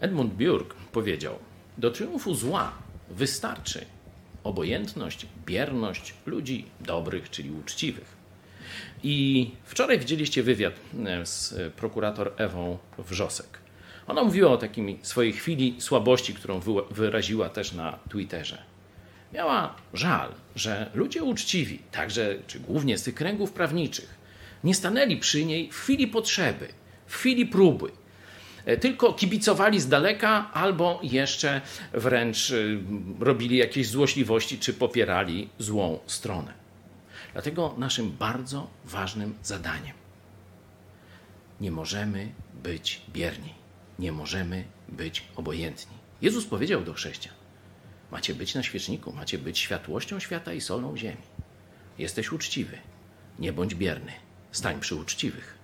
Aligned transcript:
Edmund 0.00 0.34
Burke 0.34 0.74
powiedział: 0.92 1.38
Do 1.78 1.90
triumfu 1.90 2.34
zła 2.34 2.72
wystarczy 3.10 3.86
obojętność, 4.44 5.26
bierność 5.46 6.14
ludzi 6.26 6.66
dobrych, 6.80 7.30
czyli 7.30 7.50
uczciwych. 7.50 8.20
I 9.02 9.50
wczoraj 9.64 9.98
widzieliście 9.98 10.42
wywiad 10.42 10.74
e, 11.06 11.26
z 11.26 11.54
prokurator 11.72 12.32
Ewą 12.36 12.78
Wrzosek. 12.98 13.58
Ona 14.06 14.24
mówiła 14.24 14.50
o 14.50 14.56
takiej 14.56 14.98
swojej 15.02 15.32
chwili 15.32 15.74
słabości, 15.78 16.34
którą 16.34 16.60
wyraziła 16.90 17.48
też 17.48 17.72
na 17.72 17.98
Twitterze. 18.08 18.62
Miała 19.32 19.74
żal, 19.94 20.32
że 20.56 20.90
ludzie 20.94 21.22
uczciwi, 21.22 21.78
także 21.92 22.36
czy 22.46 22.60
głównie 22.60 22.98
z 22.98 23.02
tych 23.02 23.14
kręgów 23.14 23.52
prawniczych, 23.52 24.14
nie 24.64 24.74
stanęli 24.74 25.16
przy 25.16 25.44
niej 25.44 25.72
w 25.72 25.76
chwili 25.76 26.06
potrzeby, 26.06 26.68
w 27.06 27.16
chwili 27.16 27.46
próby, 27.46 27.90
tylko 28.80 29.12
kibicowali 29.12 29.80
z 29.80 29.88
daleka 29.88 30.50
albo 30.52 31.00
jeszcze 31.02 31.60
wręcz 31.92 32.50
e, 32.50 32.54
robili 33.24 33.56
jakieś 33.56 33.88
złośliwości 33.88 34.58
czy 34.58 34.72
popierali 34.72 35.48
złą 35.58 35.98
stronę. 36.06 36.52
Dlatego 37.32 37.74
naszym 37.78 38.10
bardzo 38.12 38.70
ważnym 38.84 39.34
zadaniem 39.42 40.00
nie 41.60 41.70
możemy 41.70 42.32
być 42.62 43.02
bierni, 43.12 43.54
nie 43.98 44.12
możemy 44.12 44.64
być 44.88 45.24
obojętni. 45.36 45.96
Jezus 46.22 46.46
powiedział 46.46 46.84
do 46.84 46.94
chrześcijan: 46.94 47.36
Macie 48.10 48.34
być 48.34 48.54
na 48.54 48.62
świeczniku, 48.62 49.12
macie 49.12 49.38
być 49.38 49.58
światłością 49.58 50.20
świata 50.20 50.52
i 50.52 50.60
solą 50.60 50.96
ziemi. 50.96 51.22
Jesteś 51.98 52.32
uczciwy, 52.32 52.78
nie 53.38 53.52
bądź 53.52 53.74
bierny, 53.74 54.12
stań 54.52 54.80
przy 54.80 54.94
uczciwych. 54.94 55.59